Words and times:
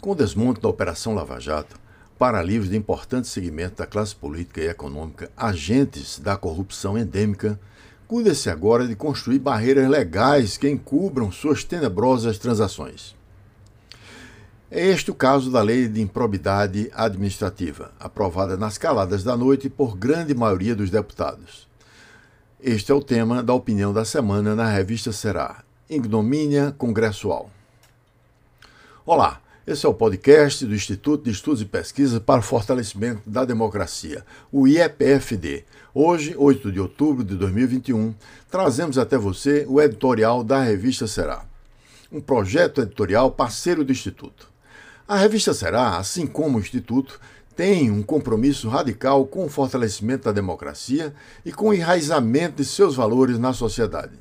Com 0.00 0.12
o 0.12 0.14
desmonte 0.14 0.62
da 0.62 0.68
Operação 0.68 1.14
Lava 1.14 1.38
Jato, 1.38 1.78
para 2.18 2.42
livros 2.42 2.70
de 2.70 2.76
importante 2.76 3.28
segmento 3.28 3.76
da 3.76 3.86
classe 3.86 4.16
política 4.16 4.62
e 4.62 4.68
econômica, 4.68 5.30
agentes 5.36 6.18
da 6.18 6.38
corrupção 6.38 6.96
endêmica, 6.96 7.60
cuida-se 8.08 8.48
agora 8.48 8.88
de 8.88 8.96
construir 8.96 9.38
barreiras 9.38 9.86
legais 9.90 10.56
que 10.56 10.70
encubram 10.70 11.30
suas 11.30 11.64
tenebrosas 11.64 12.38
transações. 12.38 13.14
É 14.70 14.86
este 14.86 15.10
o 15.10 15.14
caso 15.14 15.50
da 15.50 15.60
Lei 15.60 15.86
de 15.86 16.00
Improbidade 16.00 16.90
Administrativa, 16.94 17.92
aprovada 18.00 18.56
nas 18.56 18.78
caladas 18.78 19.22
da 19.22 19.36
noite 19.36 19.68
por 19.68 19.98
grande 19.98 20.34
maioria 20.34 20.74
dos 20.74 20.88
deputados. 20.88 21.68
Este 22.58 22.90
é 22.90 22.94
o 22.94 23.02
tema 23.02 23.42
da 23.42 23.52
opinião 23.52 23.92
da 23.92 24.06
semana 24.06 24.54
na 24.54 24.70
revista 24.70 25.12
Será. 25.12 25.62
Ignomínia 25.90 26.74
Congressual. 26.78 27.50
Olá, 29.04 29.40
esse 29.66 29.84
é 29.84 29.88
o 29.88 29.94
podcast 29.94 30.64
do 30.64 30.74
Instituto 30.74 31.24
de 31.24 31.30
Estudos 31.30 31.60
e 31.60 31.66
Pesquisa 31.66 32.18
para 32.18 32.40
o 32.40 32.42
Fortalecimento 32.42 33.28
da 33.28 33.44
Democracia, 33.44 34.24
o 34.50 34.66
IEPFD. 34.66 35.64
Hoje, 35.94 36.34
8 36.36 36.72
de 36.72 36.80
outubro 36.80 37.22
de 37.22 37.36
2021, 37.36 38.14
trazemos 38.50 38.96
até 38.96 39.18
você 39.18 39.66
o 39.68 39.80
editorial 39.80 40.42
da 40.42 40.62
revista 40.62 41.06
Será, 41.06 41.44
um 42.10 42.20
projeto 42.20 42.80
editorial 42.80 43.30
parceiro 43.30 43.84
do 43.84 43.92
Instituto. 43.92 44.48
A 45.06 45.16
revista 45.16 45.52
Será, 45.52 45.98
assim 45.98 46.26
como 46.26 46.56
o 46.56 46.60
Instituto, 46.60 47.20
tem 47.54 47.90
um 47.90 48.02
compromisso 48.02 48.68
radical 48.68 49.26
com 49.26 49.44
o 49.44 49.50
fortalecimento 49.50 50.24
da 50.24 50.32
democracia 50.32 51.14
e 51.44 51.52
com 51.52 51.68
o 51.68 51.74
enraizamento 51.74 52.56
de 52.56 52.64
seus 52.64 52.96
valores 52.96 53.38
na 53.38 53.52
sociedade. 53.52 54.14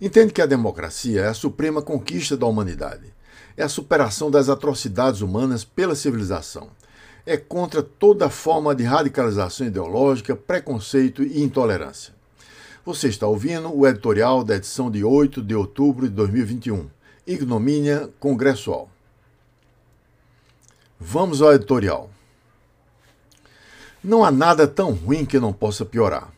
Entende 0.00 0.32
que 0.32 0.42
a 0.42 0.46
democracia 0.46 1.20
é 1.20 1.28
a 1.28 1.34
suprema 1.34 1.82
conquista 1.82 2.36
da 2.36 2.46
humanidade. 2.46 3.15
É 3.56 3.62
a 3.62 3.68
superação 3.68 4.30
das 4.30 4.48
atrocidades 4.48 5.20
humanas 5.20 5.64
pela 5.64 5.94
civilização. 5.94 6.68
É 7.24 7.36
contra 7.36 7.82
toda 7.82 8.28
forma 8.28 8.74
de 8.74 8.84
radicalização 8.84 9.66
ideológica, 9.66 10.36
preconceito 10.36 11.22
e 11.22 11.42
intolerância. 11.42 12.14
Você 12.84 13.08
está 13.08 13.26
ouvindo 13.26 13.74
o 13.74 13.86
editorial 13.86 14.44
da 14.44 14.56
edição 14.56 14.90
de 14.90 15.02
8 15.02 15.42
de 15.42 15.54
outubro 15.54 16.08
de 16.08 16.14
2021, 16.14 16.88
Ignomínia 17.26 18.08
Congressual. 18.20 18.88
Vamos 21.00 21.42
ao 21.42 21.52
editorial. 21.52 22.10
Não 24.04 24.24
há 24.24 24.30
nada 24.30 24.68
tão 24.68 24.92
ruim 24.92 25.26
que 25.26 25.40
não 25.40 25.52
possa 25.52 25.84
piorar. 25.84 26.35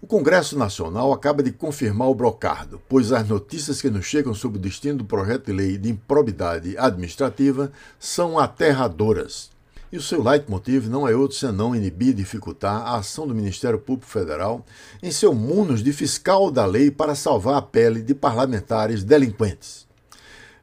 O 0.00 0.06
Congresso 0.06 0.56
Nacional 0.56 1.12
acaba 1.12 1.42
de 1.42 1.50
confirmar 1.50 2.08
o 2.08 2.14
brocardo, 2.14 2.80
pois 2.88 3.10
as 3.10 3.28
notícias 3.28 3.82
que 3.82 3.90
nos 3.90 4.06
chegam 4.06 4.32
sobre 4.32 4.56
o 4.56 4.60
destino 4.60 4.98
do 4.98 5.04
projeto 5.04 5.46
de 5.46 5.52
lei 5.52 5.76
de 5.76 5.90
improbidade 5.90 6.78
administrativa 6.78 7.72
são 7.98 8.38
aterradoras. 8.38 9.50
E 9.90 9.96
o 9.96 10.02
seu 10.02 10.22
leitmotiv 10.22 10.86
não 10.86 11.08
é 11.08 11.16
outro 11.16 11.36
senão 11.36 11.74
inibir 11.74 12.10
e 12.10 12.14
dificultar 12.14 12.86
a 12.86 12.98
ação 12.98 13.26
do 13.26 13.34
Ministério 13.34 13.80
Público 13.80 14.08
Federal 14.08 14.64
em 15.02 15.10
seu 15.10 15.34
munus 15.34 15.82
de 15.82 15.92
fiscal 15.92 16.48
da 16.48 16.64
lei 16.64 16.92
para 16.92 17.16
salvar 17.16 17.56
a 17.56 17.62
pele 17.62 18.00
de 18.00 18.14
parlamentares 18.14 19.02
delinquentes. 19.02 19.87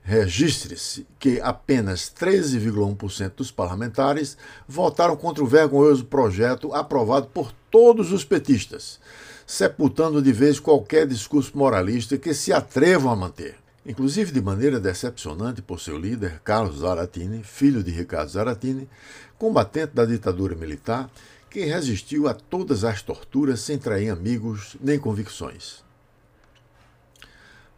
Registre-se 0.07 1.07
que 1.17 1.41
apenas 1.41 2.13
13,1% 2.15 3.31
dos 3.37 3.49
parlamentares 3.49 4.37
votaram 4.67 5.17
contra 5.17 5.43
o 5.43 5.47
vergonhoso 5.47 6.05
projeto 6.05 6.71
aprovado 6.75 7.25
por 7.25 7.51
todos 7.71 8.11
os 8.11 8.23
petistas, 8.23 8.99
sepultando 9.47 10.21
de 10.21 10.31
vez 10.31 10.59
qualquer 10.59 11.07
discurso 11.07 11.57
moralista 11.57 12.19
que 12.19 12.35
se 12.35 12.53
atrevam 12.53 13.11
a 13.11 13.15
manter. 13.15 13.55
Inclusive 13.83 14.31
de 14.31 14.39
maneira 14.39 14.79
decepcionante 14.79 15.63
por 15.63 15.79
seu 15.79 15.97
líder, 15.97 16.39
Carlos 16.43 16.81
Zaratini, 16.81 17.41
filho 17.41 17.83
de 17.83 17.89
Ricardo 17.89 18.29
Zaratini, 18.29 18.87
combatente 19.39 19.95
da 19.95 20.05
ditadura 20.05 20.55
militar, 20.55 21.09
que 21.49 21.65
resistiu 21.65 22.27
a 22.27 22.35
todas 22.35 22.83
as 22.83 23.01
torturas 23.01 23.59
sem 23.59 23.79
trair 23.79 24.11
amigos 24.11 24.77
nem 24.79 24.99
convicções. 24.99 25.83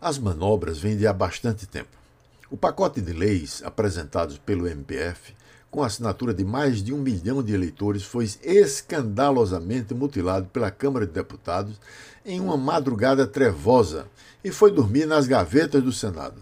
As 0.01 0.19
manobras 0.19 0.77
vêm 0.77 0.97
de 0.97 1.07
há 1.07 1.13
bastante 1.13 1.65
tempo. 1.65 2.06
O 2.49 2.55
pacote 2.55 3.01
de 3.01 3.11
leis 3.11 3.61
apresentados 3.65 4.37
pelo 4.37 4.69
MPF, 4.69 5.35
com 5.69 5.83
a 5.83 5.87
assinatura 5.87 6.33
de 6.33 6.45
mais 6.45 6.81
de 6.81 6.93
um 6.93 6.97
milhão 6.97 7.43
de 7.43 7.53
eleitores, 7.53 8.03
foi 8.03 8.23
escandalosamente 8.41 9.93
mutilado 9.93 10.47
pela 10.47 10.71
Câmara 10.71 11.05
de 11.05 11.11
Deputados 11.11 11.77
em 12.25 12.39
uma 12.39 12.55
madrugada 12.55 13.27
trevosa 13.27 14.07
e 14.41 14.49
foi 14.49 14.71
dormir 14.71 15.05
nas 15.05 15.27
gavetas 15.27 15.83
do 15.83 15.91
Senado. 15.91 16.41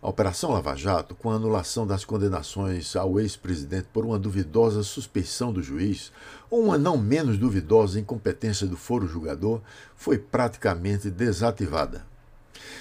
A 0.00 0.08
Operação 0.08 0.50
Lava 0.50 0.74
Jato, 0.74 1.14
com 1.14 1.30
a 1.30 1.34
anulação 1.34 1.86
das 1.86 2.06
condenações 2.06 2.96
ao 2.96 3.20
ex-presidente 3.20 3.88
por 3.92 4.06
uma 4.06 4.18
duvidosa 4.18 4.82
suspeição 4.82 5.52
do 5.52 5.62
juiz 5.62 6.10
ou 6.48 6.62
uma 6.62 6.78
não 6.78 6.96
menos 6.96 7.36
duvidosa 7.36 8.00
incompetência 8.00 8.66
do 8.66 8.78
foro 8.78 9.06
julgador, 9.06 9.60
foi 9.94 10.16
praticamente 10.16 11.10
desativada. 11.10 12.13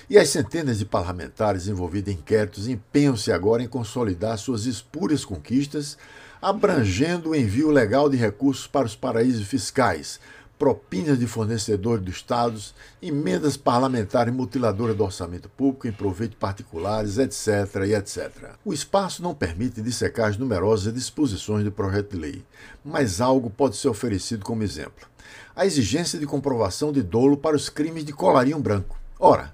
E 0.09 0.17
as 0.17 0.29
centenas 0.29 0.79
de 0.79 0.85
parlamentares 0.85 1.67
envolvidos 1.67 2.13
em 2.13 2.17
inquéritos 2.17 2.67
empenham-se 2.67 3.31
agora 3.31 3.63
em 3.63 3.67
consolidar 3.67 4.37
suas 4.37 4.65
espúrias 4.65 5.23
conquistas, 5.25 5.97
abrangendo 6.41 7.29
o 7.29 7.35
envio 7.35 7.71
legal 7.71 8.09
de 8.09 8.17
recursos 8.17 8.67
para 8.67 8.85
os 8.85 8.95
paraísos 8.95 9.47
fiscais, 9.47 10.19
propinas 10.59 11.19
de 11.19 11.27
fornecedores 11.27 12.03
dos 12.03 12.15
estados, 12.15 12.73
emendas 13.01 13.57
parlamentares 13.57 14.33
mutiladoras 14.33 14.95
do 14.95 15.03
orçamento 15.03 15.49
público 15.49 15.87
em 15.87 15.91
proveito 15.91 16.37
particulares, 16.37 17.17
etc. 17.17 17.85
e 17.85 17.93
etc. 17.93 18.51
O 18.63 18.73
espaço 18.73 19.21
não 19.21 19.33
permite 19.33 19.81
dissecar 19.81 20.29
as 20.29 20.37
numerosas 20.37 20.93
disposições 20.93 21.63
do 21.63 21.71
projeto 21.71 22.11
de 22.11 22.17
lei, 22.17 22.45
mas 22.83 23.19
algo 23.19 23.49
pode 23.49 23.75
ser 23.75 23.89
oferecido 23.89 24.45
como 24.45 24.63
exemplo. 24.63 25.07
A 25.55 25.65
exigência 25.65 26.19
de 26.19 26.25
comprovação 26.25 26.91
de 26.91 27.01
dolo 27.01 27.35
para 27.35 27.55
os 27.55 27.69
crimes 27.69 28.05
de 28.05 28.13
colarinho 28.13 28.59
branco. 28.59 28.97
Ora, 29.19 29.53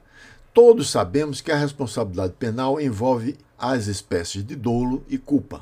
Todos 0.54 0.90
sabemos 0.90 1.42
que 1.42 1.52
a 1.52 1.58
responsabilidade 1.58 2.34
penal 2.34 2.82
envolve 2.82 3.38
as 3.58 3.88
espécies 3.88 4.44
de 4.44 4.56
dolo 4.56 5.04
e 5.08 5.18
culpa. 5.18 5.62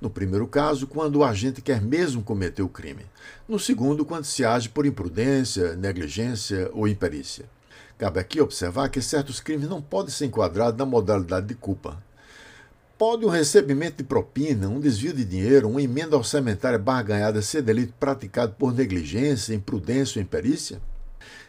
No 0.00 0.10
primeiro 0.10 0.46
caso, 0.46 0.88
quando 0.88 1.16
o 1.16 1.24
agente 1.24 1.62
quer 1.62 1.80
mesmo 1.80 2.22
cometer 2.22 2.62
o 2.62 2.68
crime. 2.68 3.06
No 3.48 3.58
segundo, 3.58 4.04
quando 4.04 4.24
se 4.24 4.44
age 4.44 4.68
por 4.68 4.84
imprudência, 4.84 5.76
negligência 5.76 6.68
ou 6.74 6.88
imperícia. 6.88 7.46
Cabe 7.96 8.18
aqui 8.18 8.40
observar 8.40 8.88
que 8.88 9.00
certos 9.00 9.38
crimes 9.38 9.68
não 9.68 9.80
podem 9.80 10.12
ser 10.12 10.26
enquadrados 10.26 10.76
na 10.76 10.84
modalidade 10.84 11.46
de 11.46 11.54
culpa. 11.54 12.02
Pode 12.98 13.24
um 13.24 13.30
recebimento 13.30 13.98
de 13.98 14.04
propina, 14.04 14.68
um 14.68 14.80
desvio 14.80 15.12
de 15.12 15.24
dinheiro, 15.24 15.68
uma 15.68 15.80
emenda 15.80 16.16
orçamentária 16.16 16.78
barganhada 16.78 17.40
ser 17.40 17.62
delito 17.62 17.94
praticado 17.98 18.54
por 18.58 18.74
negligência, 18.74 19.54
imprudência 19.54 20.18
ou 20.18 20.22
imperícia? 20.22 20.80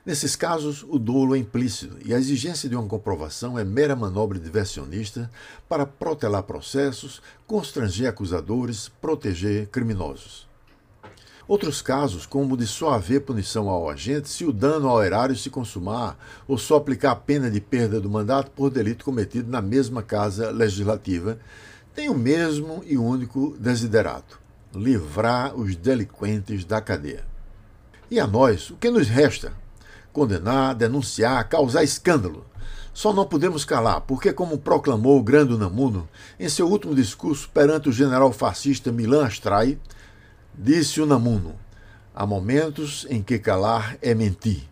Nesses 0.05 0.35
casos, 0.35 0.85
o 0.87 0.99
dolo 0.99 1.35
é 1.35 1.39
implícito 1.39 1.97
e 2.05 2.13
a 2.13 2.17
exigência 2.17 2.69
de 2.69 2.75
uma 2.75 2.87
comprovação 2.87 3.57
é 3.57 3.63
mera 3.63 3.95
manobra 3.95 4.39
diversionista 4.39 5.31
para 5.67 5.85
protelar 5.85 6.43
processos, 6.43 7.21
constranger 7.47 8.09
acusadores, 8.09 8.89
proteger 9.01 9.67
criminosos. 9.67 10.47
Outros 11.47 11.79
casos, 11.79 12.25
como 12.25 12.55
o 12.55 12.57
de 12.57 12.65
só 12.65 12.93
haver 12.93 13.21
punição 13.21 13.69
ao 13.69 13.87
agente 13.87 14.29
se 14.29 14.45
o 14.45 14.51
dano 14.51 14.89
ao 14.89 15.03
erário 15.03 15.35
se 15.35 15.49
consumar 15.49 16.17
ou 16.47 16.57
só 16.57 16.77
aplicar 16.77 17.11
a 17.11 17.15
pena 17.15 17.51
de 17.51 17.61
perda 17.61 18.01
do 18.01 18.09
mandato 18.09 18.49
por 18.49 18.71
delito 18.71 19.05
cometido 19.05 19.49
na 19.49 19.61
mesma 19.61 20.01
casa 20.01 20.49
legislativa, 20.49 21.37
têm 21.93 22.09
o 22.09 22.17
mesmo 22.17 22.83
e 22.83 22.97
único 22.97 23.55
desiderato: 23.59 24.39
livrar 24.73 25.55
os 25.55 25.75
delinquentes 25.75 26.65
da 26.65 26.81
cadeia. 26.81 27.23
E 28.09 28.19
a 28.19 28.25
nós, 28.25 28.71
o 28.71 28.75
que 28.75 28.89
nos 28.89 29.07
resta? 29.07 29.53
Condenar, 30.15 30.73
denunciar, 30.73 31.49
causar 31.49 31.83
escândalo. 31.83 32.45
Só 32.93 33.11
não 33.11 33.25
podemos 33.25 33.65
calar, 33.65 33.99
porque, 33.99 34.31
como 34.31 34.57
proclamou 34.57 35.19
o 35.19 35.23
grande 35.23 35.53
Unamuno 35.53 36.07
em 36.39 36.47
seu 36.47 36.69
último 36.69 36.95
discurso 36.95 37.49
perante 37.53 37.89
o 37.89 37.91
general 37.91 38.31
fascista 38.31 38.93
Milan 38.93 39.25
Astrai, 39.25 39.77
disse 40.53 41.01
Unamuno: 41.01 41.53
há 42.15 42.25
momentos 42.25 43.05
em 43.09 43.21
que 43.21 43.37
calar 43.37 43.97
é 44.01 44.15
mentir, 44.15 44.63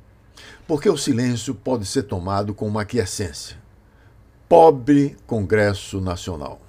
porque 0.66 0.90
o 0.90 0.98
silêncio 0.98 1.54
pode 1.54 1.86
ser 1.86 2.04
tomado 2.04 2.54
como 2.54 2.80
aquiescência. 2.80 3.58
Pobre 4.48 5.18
Congresso 5.28 6.00
Nacional. 6.00 6.63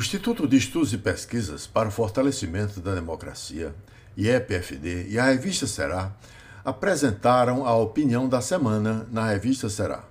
Instituto 0.00 0.48
de 0.48 0.56
Estudos 0.56 0.92
e 0.94 0.98
Pesquisas 0.98 1.66
para 1.66 1.88
o 1.88 1.92
Fortalecimento 1.92 2.80
da 2.80 2.94
Democracia, 2.94 3.74
IEPFD, 4.16 5.08
e 5.10 5.18
a 5.18 5.26
revista 5.26 5.66
Será 5.66 6.10
apresentaram 6.64 7.66
a 7.66 7.76
opinião 7.76 8.26
da 8.26 8.40
semana 8.40 9.06
na 9.12 9.28
revista 9.28 9.68
Será. 9.68 10.02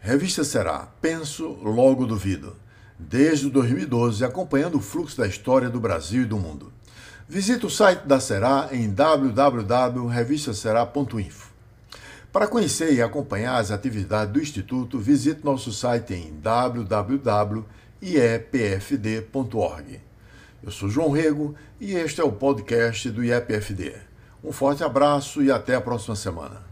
Revista 0.00 0.44
Será, 0.44 0.88
penso, 0.98 1.58
logo 1.62 2.06
duvido. 2.06 2.56
desde 2.98 3.50
2012, 3.50 4.24
acompanhando 4.24 4.78
o 4.78 4.80
fluxo 4.80 5.18
da 5.18 5.26
história 5.26 5.68
do 5.68 5.78
Brasil 5.78 6.22
e 6.22 6.26
do 6.26 6.38
mundo. 6.38 6.72
Visite 7.28 7.66
o 7.66 7.70
site 7.70 8.06
da 8.06 8.18
Será 8.18 8.70
em 8.72 8.90
www.revistaserá.info. 8.90 11.52
Para 12.32 12.46
conhecer 12.46 12.94
e 12.94 13.02
acompanhar 13.02 13.58
as 13.58 13.70
atividades 13.70 14.32
do 14.32 14.40
Instituto, 14.40 14.98
visite 14.98 15.44
nosso 15.44 15.70
site 15.70 16.14
em 16.14 16.32
www.iepfd.org. 18.00 20.00
Eu 20.62 20.70
sou 20.70 20.88
João 20.88 21.10
Rego 21.10 21.54
e 21.80 21.94
este 21.94 22.20
é 22.20 22.24
o 22.24 22.30
podcast 22.32 23.10
do 23.10 23.24
IEPFD. 23.24 23.94
Um 24.42 24.52
forte 24.52 24.84
abraço 24.84 25.42
e 25.42 25.50
até 25.50 25.74
a 25.74 25.80
próxima 25.80 26.16
semana. 26.16 26.62